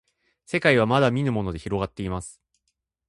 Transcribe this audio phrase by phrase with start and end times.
[0.47, 2.41] せかいはまだみぬものでひろがっています